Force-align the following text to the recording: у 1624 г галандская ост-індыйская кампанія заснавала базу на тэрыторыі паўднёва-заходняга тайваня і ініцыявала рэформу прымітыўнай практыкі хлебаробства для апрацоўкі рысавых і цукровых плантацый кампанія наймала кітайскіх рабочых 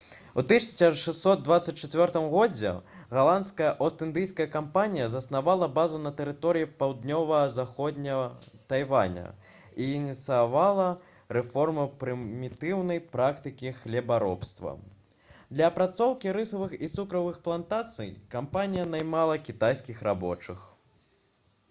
у 0.33 0.39
1624 0.39 2.19
г 2.27 2.81
галандская 3.15 3.73
ост-індыйская 3.85 4.47
кампанія 4.55 5.07
заснавала 5.15 5.67
базу 5.75 5.99
на 6.05 6.11
тэрыторыі 6.21 6.69
паўднёва-заходняга 6.79 8.23
тайваня 8.73 9.27
і 9.85 9.89
ініцыявала 9.99 10.87
рэформу 11.37 11.85
прымітыўнай 12.05 13.01
практыкі 13.17 13.75
хлебаробства 13.83 14.73
для 15.59 15.67
апрацоўкі 15.73 16.33
рысавых 16.39 16.73
і 16.87 16.89
цукровых 16.95 17.37
плантацый 17.49 18.11
кампанія 18.37 18.87
наймала 18.95 19.37
кітайскіх 19.51 20.01
рабочых 20.09 20.65